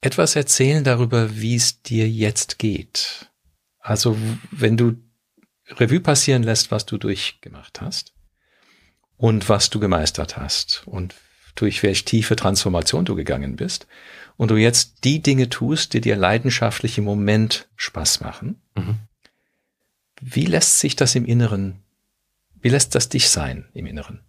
[0.00, 3.30] etwas erzählen darüber, wie es dir jetzt geht?
[3.78, 4.16] Also,
[4.50, 4.96] wenn du
[5.68, 8.14] Revue passieren lässt, was du durchgemacht hast
[9.16, 11.14] und was du gemeistert hast und
[11.54, 13.86] durch welche tiefe Transformation du gegangen bist
[14.36, 18.96] und du jetzt die Dinge tust, die dir leidenschaftlich im Moment Spaß machen, mhm.
[20.20, 21.82] wie lässt sich das im Inneren,
[22.60, 24.20] wie lässt das dich sein im Inneren?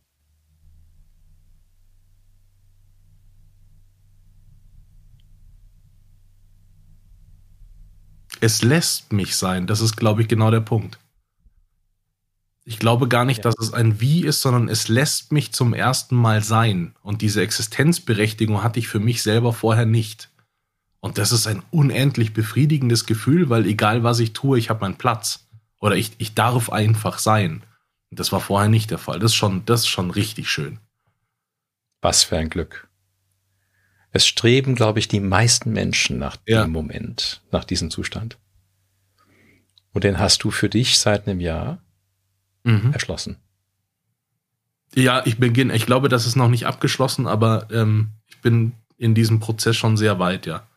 [8.39, 9.65] Es lässt mich sein.
[9.65, 11.00] Das ist, glaube ich, genau der Punkt.
[12.69, 13.43] Ich glaube gar nicht, ja.
[13.43, 16.93] dass es ein Wie ist, sondern es lässt mich zum ersten Mal sein.
[17.01, 20.32] Und diese Existenzberechtigung hatte ich für mich selber vorher nicht.
[20.99, 24.97] Und das ist ein unendlich befriedigendes Gefühl, weil egal was ich tue, ich habe meinen
[24.97, 25.47] Platz.
[25.80, 27.63] Oder ich, ich darf einfach sein.
[28.10, 29.19] Und das war vorher nicht der Fall.
[29.19, 30.80] Das ist schon, das ist schon richtig schön.
[32.01, 32.89] Was für ein Glück.
[34.12, 36.63] Es streben, glaube ich, die meisten Menschen nach ja.
[36.63, 38.38] dem Moment, nach diesem Zustand.
[39.93, 41.82] Und den hast du für dich seit einem Jahr
[42.67, 42.93] mhm.
[42.93, 43.38] erschlossen.
[44.95, 45.75] Ja, ich beginne.
[45.75, 49.97] Ich glaube, das ist noch nicht abgeschlossen, aber ähm, ich bin in diesem Prozess schon
[49.97, 50.67] sehr weit, ja.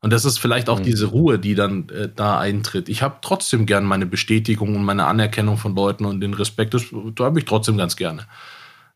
[0.00, 0.84] Und das ist vielleicht auch mhm.
[0.84, 2.88] diese Ruhe, die dann äh, da eintritt.
[2.88, 6.84] Ich habe trotzdem gern meine Bestätigung und meine Anerkennung von Leuten und den Respekt, das,
[6.90, 8.26] das habe ich trotzdem ganz gerne.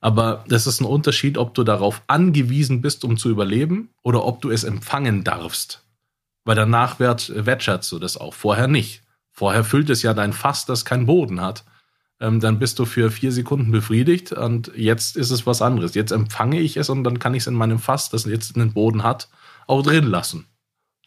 [0.00, 4.40] Aber das ist ein Unterschied, ob du darauf angewiesen bist, um zu überleben, oder ob
[4.40, 5.84] du es empfangen darfst.
[6.44, 8.32] Weil danach wert, wertschätzt du das auch.
[8.32, 9.02] Vorher nicht.
[9.30, 11.64] Vorher füllt es ja dein Fass, das keinen Boden hat
[12.20, 15.94] ähm, dann bist du für vier Sekunden befriedigt und jetzt ist es was anderes.
[15.94, 18.74] Jetzt empfange ich es und dann kann ich es in meinem Fass, das jetzt einen
[18.74, 19.28] Boden hat,
[19.66, 20.46] auch drin lassen.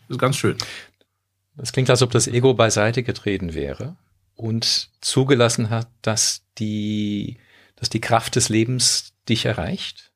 [0.01, 0.57] Das ist ganz schön.
[1.55, 3.95] Das klingt, als ob das Ego beiseite getreten wäre
[4.35, 7.37] und zugelassen hat, dass die,
[7.75, 10.11] dass die Kraft des Lebens dich erreicht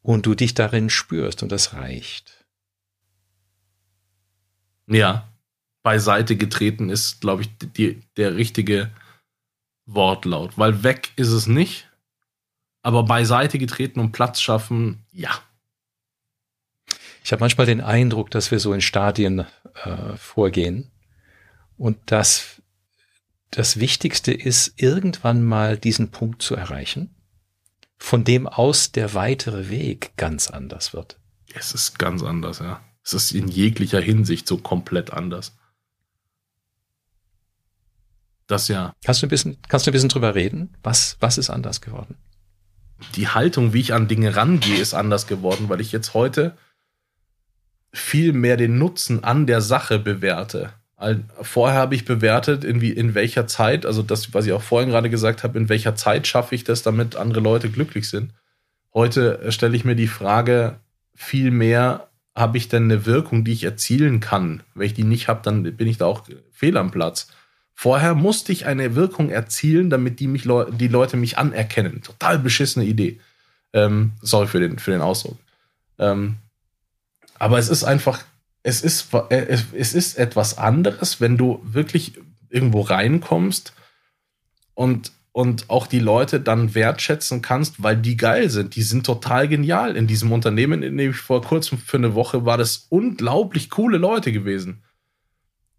[0.00, 2.46] und du dich darin spürst und das reicht.
[4.86, 5.28] Ja,
[5.82, 8.90] beiseite getreten ist, glaube ich, die, der richtige
[9.94, 11.88] Wortlaut, weil weg ist es nicht,
[12.82, 15.30] aber beiseite getreten und Platz schaffen, ja.
[17.22, 19.46] Ich habe manchmal den Eindruck, dass wir so in Stadien
[19.84, 20.90] äh, vorgehen
[21.76, 22.62] und dass
[23.50, 27.14] das Wichtigste ist, irgendwann mal diesen Punkt zu erreichen,
[27.98, 31.18] von dem aus der weitere Weg ganz anders wird.
[31.52, 32.80] Es ist ganz anders, ja.
[33.02, 35.56] Es ist in jeglicher Hinsicht so komplett anders.
[38.50, 38.94] Das ja.
[39.04, 40.74] Kannst du ein bisschen, kannst du ein bisschen drüber reden?
[40.82, 42.16] Was, was ist anders geworden?
[43.14, 46.56] Die Haltung, wie ich an Dinge rangehe, ist anders geworden, weil ich jetzt heute
[47.92, 50.72] viel mehr den Nutzen an der Sache bewerte.
[51.40, 54.90] Vorher habe ich bewertet, in, wie, in welcher Zeit, also das, was ich auch vorhin
[54.90, 58.34] gerade gesagt habe, in welcher Zeit schaffe ich das, damit andere Leute glücklich sind.
[58.92, 60.80] Heute stelle ich mir die Frage,
[61.14, 64.62] viel mehr habe ich denn eine Wirkung, die ich erzielen kann?
[64.74, 67.28] Wenn ich die nicht habe, dann bin ich da auch fehl am Platz.
[67.82, 72.02] Vorher musste ich eine Wirkung erzielen, damit die, mich die Leute mich anerkennen.
[72.02, 73.18] Total beschissene Idee.
[73.72, 75.38] Ähm, sorry für den, für den Ausdruck.
[75.98, 76.36] Ähm,
[77.38, 78.22] aber es ist einfach,
[78.62, 83.72] es ist, äh, es ist etwas anderes, wenn du wirklich irgendwo reinkommst
[84.74, 88.76] und, und auch die Leute dann wertschätzen kannst, weil die geil sind.
[88.76, 89.96] Die sind total genial.
[89.96, 93.96] In diesem Unternehmen, in dem ich vor kurzem für eine Woche war, das unglaublich coole
[93.96, 94.82] Leute gewesen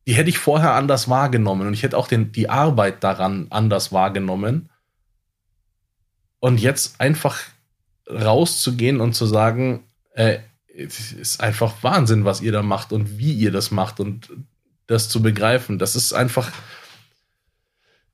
[0.07, 3.91] die hätte ich vorher anders wahrgenommen und ich hätte auch den, die Arbeit daran anders
[3.91, 4.69] wahrgenommen.
[6.39, 7.39] Und jetzt einfach
[8.09, 9.83] rauszugehen und zu sagen,
[10.15, 10.39] äh,
[10.75, 14.29] es ist einfach Wahnsinn, was ihr da macht und wie ihr das macht und
[14.87, 15.77] das zu begreifen.
[15.77, 16.51] Das ist einfach,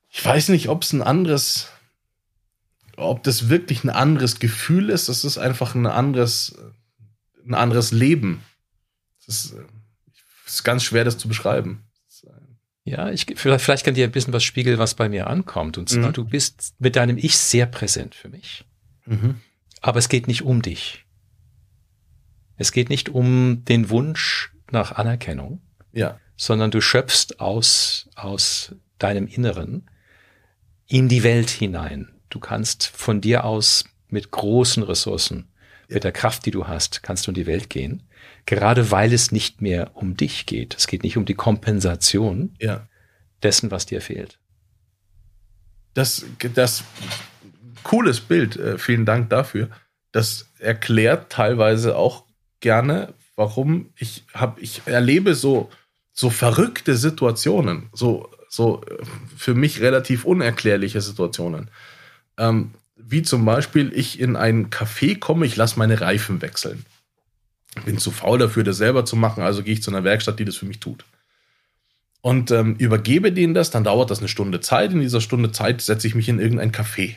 [0.09, 1.69] ich weiß nicht, ob es ein anderes,
[2.97, 5.07] ob das wirklich ein anderes Gefühl ist.
[5.07, 6.57] Das ist einfach ein anderes,
[7.45, 8.43] ein anderes Leben.
[9.25, 9.55] Das ist,
[10.53, 11.87] ist ganz schwer, das zu beschreiben.
[12.87, 15.77] Ja, ich, vielleicht, vielleicht kann dir ein bisschen was spiegeln, was bei mir ankommt.
[15.77, 16.13] Und zwar, mhm.
[16.13, 18.63] du bist mit deinem Ich sehr präsent für mich.
[19.05, 19.41] Mhm.
[19.81, 21.03] Aber es geht nicht um dich.
[22.55, 25.61] Es geht nicht um den Wunsch nach Anerkennung.
[25.91, 26.17] Ja.
[26.37, 29.89] Sondern du schöpfst aus, aus deinem Inneren
[30.87, 32.13] in die Welt hinein.
[32.29, 35.49] Du kannst von dir aus mit großen Ressourcen,
[35.89, 35.95] ja.
[35.95, 38.06] mit der Kraft, die du hast, kannst du in die Welt gehen
[38.47, 40.75] gerade weil es nicht mehr um dich geht.
[40.75, 42.87] Es geht nicht um die Kompensation ja.
[43.43, 44.39] dessen, was dir fehlt.
[45.93, 46.83] Das, das
[47.83, 49.69] cooles Bild, äh, vielen Dank dafür.
[50.11, 52.23] Das erklärt teilweise auch
[52.61, 55.69] gerne, warum ich habe, ich erlebe so,
[56.13, 59.03] so verrückte Situationen, so, so äh,
[59.35, 61.69] für mich relativ unerklärliche Situationen.
[62.37, 66.85] Ähm, wie zum Beispiel, ich in ein Café komme, ich lasse meine Reifen wechseln.
[67.85, 70.45] Bin zu faul dafür, das selber zu machen, also gehe ich zu einer Werkstatt, die
[70.45, 71.05] das für mich tut.
[72.21, 74.91] Und ähm, übergebe denen das, dann dauert das eine Stunde Zeit.
[74.91, 77.15] In dieser Stunde Zeit setze ich mich in irgendein Café.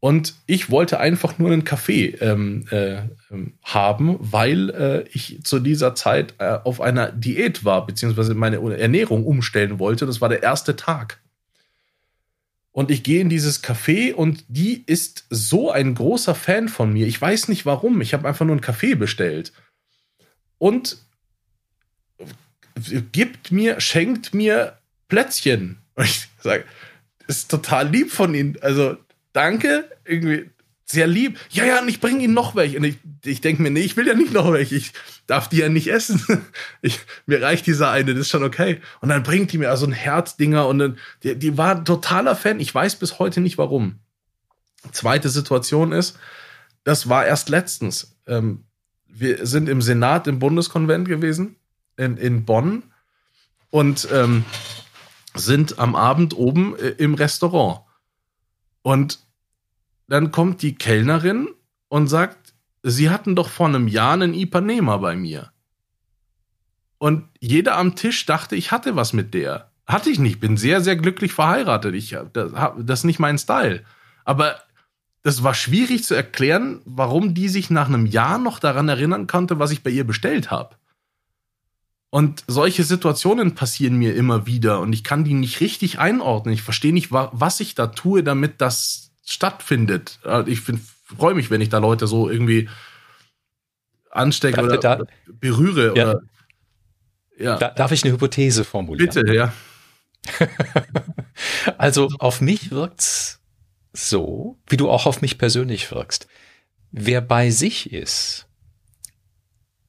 [0.00, 5.60] Und ich wollte einfach nur einen Kaffee ähm, äh, ähm, haben, weil äh, ich zu
[5.60, 10.04] dieser Zeit äh, auf einer Diät war, beziehungsweise meine Ernährung umstellen wollte.
[10.04, 11.21] Das war der erste Tag.
[12.72, 17.06] Und ich gehe in dieses Café und die ist so ein großer Fan von mir.
[17.06, 18.00] Ich weiß nicht warum.
[18.00, 19.52] Ich habe einfach nur einen Kaffee bestellt.
[20.56, 20.96] Und
[23.12, 25.78] gibt mir, schenkt mir Plätzchen.
[25.94, 26.64] Und ich sage,
[27.26, 28.56] ist total lieb von Ihnen.
[28.62, 28.96] Also
[29.34, 30.50] danke, irgendwie
[30.92, 31.38] sehr lieb.
[31.50, 32.76] Ja, ja, und ich bringe Ihnen noch welche.
[32.76, 34.76] Und ich, ich denke mir, nee, ich will ja nicht noch welche.
[34.76, 34.92] Ich
[35.26, 36.22] darf die ja nicht essen.
[36.82, 38.80] Ich, mir reicht dieser eine, das ist schon okay.
[39.00, 42.34] Und dann bringt die mir also ein Herzdinger und dann, die, die war ein totaler
[42.34, 42.60] Fan.
[42.60, 44.00] Ich weiß bis heute nicht warum.
[44.90, 46.18] Zweite Situation ist,
[46.82, 48.16] das war erst letztens.
[48.26, 48.64] Ähm,
[49.06, 51.56] wir sind im Senat im Bundeskonvent gewesen,
[51.96, 52.82] in, in Bonn,
[53.70, 54.44] und ähm,
[55.34, 57.80] sind am Abend oben äh, im Restaurant.
[58.82, 59.20] Und
[60.08, 61.48] dann kommt die Kellnerin
[61.88, 65.52] und sagt, Sie hatten doch vor einem Jahr einen Ipanema bei mir.
[66.98, 69.70] Und jeder am Tisch dachte, ich hatte was mit der.
[69.86, 71.94] Hatte ich nicht, bin sehr, sehr glücklich verheiratet.
[71.94, 73.84] Ich, das, das ist nicht mein Style.
[74.24, 74.56] Aber
[75.22, 79.58] das war schwierig zu erklären, warum die sich nach einem Jahr noch daran erinnern konnte,
[79.58, 80.76] was ich bei ihr bestellt habe.
[82.10, 86.52] Und solche Situationen passieren mir immer wieder und ich kann die nicht richtig einordnen.
[86.52, 90.18] Ich verstehe nicht, was ich da tue, damit das stattfindet.
[90.22, 92.68] Also ich freue mich, wenn ich da Leute so irgendwie
[94.10, 95.96] anstecke darf, oder, da, oder, berühre.
[95.96, 96.10] Ja.
[96.10, 96.22] Oder,
[97.38, 97.56] ja.
[97.56, 99.12] Da, darf ich eine Hypothese formulieren?
[99.12, 99.52] Bitte, ja.
[101.78, 103.40] also auf mich wirkt's
[103.92, 106.26] so, wie du auch auf mich persönlich wirkst.
[106.92, 108.46] Wer bei sich ist,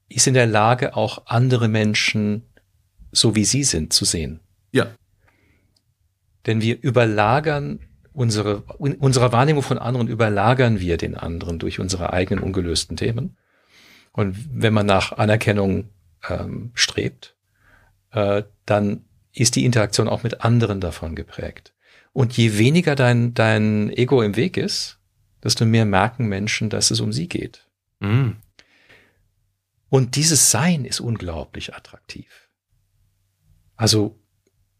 [0.10, 2.44] ist in der Lage, auch andere Menschen,
[3.12, 4.40] so wie sie sind, zu sehen.
[4.72, 4.94] Ja.
[6.46, 7.80] Denn wir überlagern
[8.14, 13.38] unsere, unsere Wahrnehmung von anderen überlagern wir den anderen durch unsere eigenen ungelösten Themen.
[14.12, 15.90] Und wenn man nach Anerkennung
[16.30, 17.36] ähm, strebt,
[18.12, 21.74] äh, dann ist die Interaktion auch mit anderen davon geprägt.
[22.14, 25.00] Und je weniger dein, dein Ego im Weg ist,
[25.44, 27.68] desto mehr merken Menschen, dass es um sie geht.
[28.00, 28.38] Mhm.
[29.90, 32.50] Und dieses Sein ist unglaublich attraktiv.
[33.76, 34.20] Also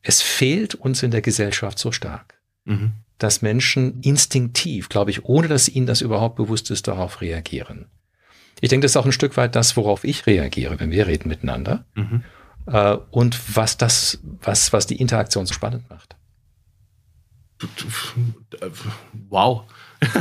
[0.02, 2.94] es fehlt uns in der Gesellschaft so stark, mhm.
[3.24, 7.88] Dass Menschen instinktiv, glaube ich, ohne dass ihnen das überhaupt bewusst ist, darauf reagieren.
[8.60, 11.30] Ich denke, das ist auch ein Stück weit das, worauf ich reagiere, wenn wir reden
[11.30, 11.86] miteinander.
[11.96, 12.24] Mhm.
[12.66, 16.16] Äh, und was das, was, was die Interaktion so spannend macht.
[19.30, 19.64] Wow.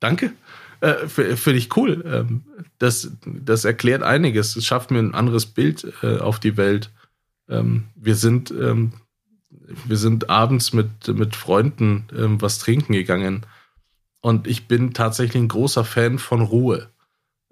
[0.00, 0.32] Danke.
[0.80, 2.02] Äh, Finde ich cool.
[2.06, 2.44] Ähm,
[2.78, 4.56] das, das erklärt einiges.
[4.56, 6.90] Es schafft mir ein anderes Bild äh, auf die Welt.
[7.48, 8.92] Ähm, wir sind, ähm,
[9.66, 13.46] wir sind abends mit, mit Freunden ähm, was trinken gegangen.
[14.20, 16.88] Und ich bin tatsächlich ein großer Fan von Ruhe.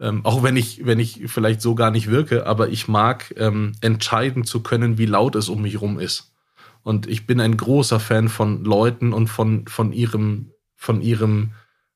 [0.01, 3.72] Ähm, auch wenn ich, wenn ich vielleicht so gar nicht wirke, aber ich mag ähm,
[3.81, 6.33] entscheiden zu können, wie laut es um mich rum ist.
[6.83, 11.53] Und ich bin ein großer Fan von Leuten und von, von ihrem, von ihrem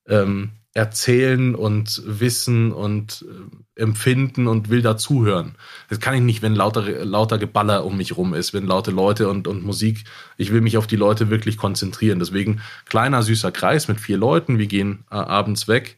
[0.06, 5.54] ähm, erzählen und wissen und äh, empfinden und will dazuhören.
[5.88, 9.30] Das kann ich nicht, wenn lauter, lauter Geballer um mich rum ist, wenn laute Leute
[9.30, 10.04] und, und Musik.
[10.36, 12.18] Ich will mich auf die Leute wirklich konzentrieren.
[12.18, 14.58] Deswegen kleiner, süßer Kreis mit vier Leuten.
[14.58, 15.96] Wir gehen äh, abends weg.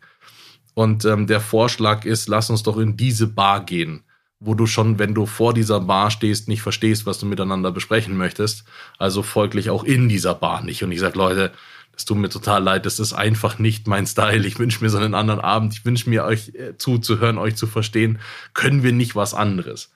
[0.74, 4.04] Und ähm, der Vorschlag ist, lass uns doch in diese Bar gehen,
[4.38, 8.16] wo du schon, wenn du vor dieser Bar stehst, nicht verstehst, was du miteinander besprechen
[8.16, 8.64] möchtest.
[8.96, 10.84] Also folglich auch in dieser Bar nicht.
[10.84, 11.50] Und ich sag, Leute,
[11.98, 14.46] es tut mir total leid, das ist einfach nicht mein Style.
[14.46, 15.74] Ich wünsche mir so einen anderen Abend.
[15.74, 18.20] Ich wünsche mir euch äh, zuzuhören, euch zu verstehen.
[18.54, 19.90] Können wir nicht was anderes?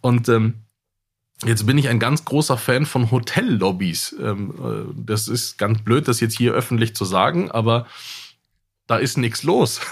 [0.00, 0.54] Und ähm,
[1.44, 4.16] jetzt bin ich ein ganz großer Fan von Hotellobbys.
[4.18, 7.86] Ähm, äh, das ist ganz blöd, das jetzt hier öffentlich zu sagen, aber
[8.86, 9.80] da ist nichts los.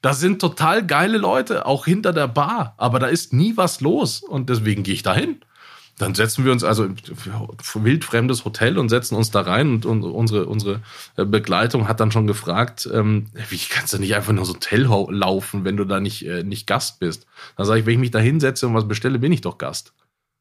[0.00, 4.22] Da sind total geile Leute, auch hinter der Bar, aber da ist nie was los
[4.22, 5.40] und deswegen gehe ich da hin.
[5.98, 6.88] Dann setzen wir uns also
[7.74, 10.80] wildfremdes Hotel und setzen uns da rein und, und unsere, unsere
[11.16, 14.82] äh, Begleitung hat dann schon gefragt, ähm, wie kannst du nicht einfach nur ins Hotel
[14.82, 17.26] laufen, wenn du da nicht, äh, nicht Gast bist?
[17.56, 19.92] Dann sage ich, wenn ich mich da hinsetze und was bestelle, bin ich doch Gast.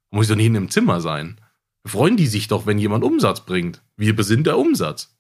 [0.10, 1.40] Muss ich doch nicht in einem Zimmer sein.
[1.86, 3.84] Freuen die sich doch, wenn jemand Umsatz bringt.
[3.96, 5.16] Wir sind der Umsatz.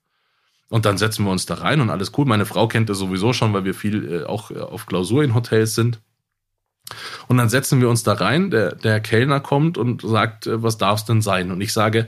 [0.70, 2.26] Und dann setzen wir uns da rein und alles cool.
[2.26, 5.36] Meine Frau kennt das sowieso schon, weil wir viel äh, auch äh, auf Klausur in
[5.36, 6.02] Hotels sind.
[7.28, 10.78] Und dann setzen wir uns da rein, der, der Kellner kommt und sagt, äh, was
[10.78, 11.52] darf es denn sein?
[11.52, 12.08] Und ich sage,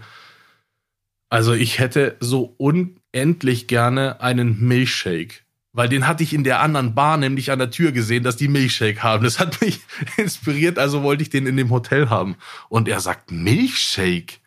[1.29, 5.45] also ich hätte so un endlich gerne einen Milchshake.
[5.71, 8.47] Weil den hatte ich in der anderen Bar nämlich an der Tür gesehen, dass die
[8.47, 9.25] Milchshake haben.
[9.25, 9.81] Das hat mich
[10.17, 12.37] inspiriert, also wollte ich den in dem Hotel haben.
[12.69, 14.39] Und er sagt, Milchshake?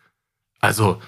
[0.59, 1.01] Also,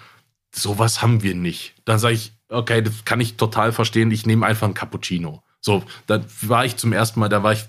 [0.54, 1.74] sowas haben wir nicht.
[1.86, 5.42] Dann sage ich, okay, das kann ich total verstehen, ich nehme einfach einen Cappuccino.
[5.60, 7.66] So, da war ich zum ersten Mal, da war ich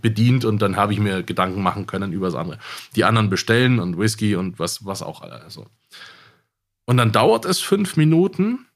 [0.00, 2.58] bedient und dann habe ich mir Gedanken machen können über das andere.
[2.96, 5.22] Die anderen bestellen und Whisky und was, was auch.
[5.22, 5.66] Also.
[6.84, 8.66] Und dann dauert es fünf Minuten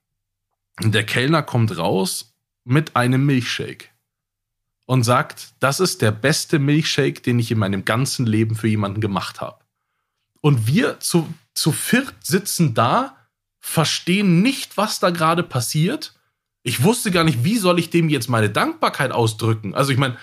[0.82, 2.34] und der Kellner kommt raus
[2.64, 3.88] mit einem Milchshake
[4.86, 9.00] und sagt, das ist der beste Milchshake, den ich in meinem ganzen Leben für jemanden
[9.00, 9.58] gemacht habe.
[10.40, 13.16] Und wir zu, zu viert sitzen da,
[13.60, 16.14] verstehen nicht, was da gerade passiert.
[16.64, 19.74] Ich wusste gar nicht, wie soll ich dem jetzt meine Dankbarkeit ausdrücken.
[19.74, 20.18] Also ich meine,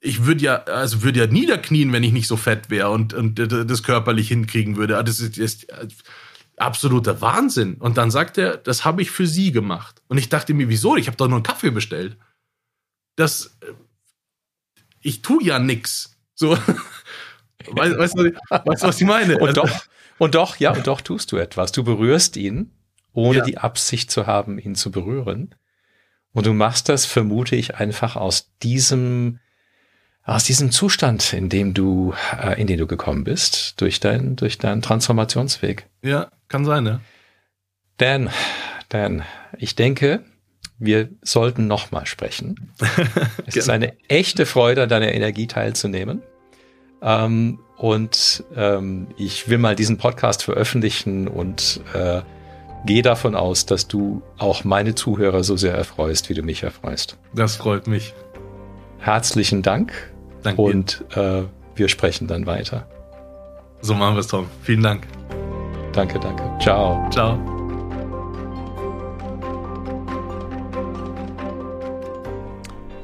[0.00, 3.38] ich würde ja, also würde ja niederknien, wenn ich nicht so fett wäre und, und
[3.38, 4.96] das körperlich hinkriegen würde.
[4.96, 5.66] Ah, das ist, ist
[6.56, 7.74] absoluter Wahnsinn.
[7.74, 10.02] Und dann sagt er, das habe ich für Sie gemacht.
[10.08, 10.96] Und ich dachte mir, wieso?
[10.96, 12.16] Ich habe doch nur einen Kaffee bestellt.
[13.16, 13.58] Das,
[15.00, 16.16] ich tue ja nix.
[16.34, 16.50] So,
[17.70, 19.38] weißt, weißt, du, weißt du, was ich meine?
[19.38, 19.70] Und doch,
[20.18, 21.72] und doch, ja, und doch tust du etwas.
[21.72, 22.72] Du berührst ihn,
[23.12, 23.44] ohne ja.
[23.44, 25.54] die Absicht zu haben, ihn zu berühren.
[26.32, 29.40] Und du machst das, vermute ich, einfach aus diesem
[30.28, 34.58] aus diesem Zustand, in dem du, äh, in den du gekommen bist, durch deinen, durch
[34.58, 35.86] deinen Transformationsweg.
[36.02, 37.00] Ja, kann sein, ja.
[37.96, 38.30] Dan,
[38.90, 39.22] Dan,
[39.56, 40.22] ich denke,
[40.78, 42.72] wir sollten nochmal sprechen.
[43.46, 46.22] es ist eine echte Freude, an deiner Energie teilzunehmen.
[47.00, 52.20] Ähm, und ähm, ich will mal diesen Podcast veröffentlichen und äh,
[52.84, 57.16] gehe davon aus, dass du auch meine Zuhörer so sehr erfreust, wie du mich erfreust.
[57.34, 58.12] Das freut mich.
[58.98, 59.92] Herzlichen Dank
[60.42, 60.60] Danke.
[60.60, 61.42] Und äh,
[61.74, 62.86] wir sprechen dann weiter.
[63.80, 64.46] So machen wir es, Tom.
[64.62, 65.06] Vielen Dank.
[65.92, 66.42] Danke, danke.
[66.60, 67.08] Ciao.
[67.10, 67.38] Ciao.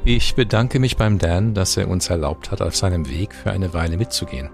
[0.07, 3.73] Ich bedanke mich beim Dan, dass er uns erlaubt hat, auf seinem Weg für eine
[3.73, 4.51] Weile mitzugehen.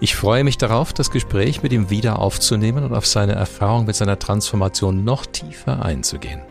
[0.00, 3.96] Ich freue mich darauf, das Gespräch mit ihm wieder aufzunehmen und auf seine Erfahrung mit
[3.96, 6.42] seiner Transformation noch tiefer einzugehen.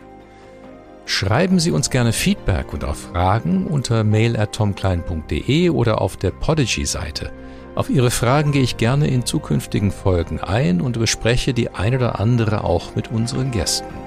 [1.04, 7.32] Schreiben Sie uns gerne Feedback und auch Fragen unter mail@tomklein.de oder auf der Podigy-Seite.
[7.74, 12.20] Auf Ihre Fragen gehe ich gerne in zukünftigen Folgen ein und bespreche die ein oder
[12.20, 14.01] andere auch mit unseren Gästen.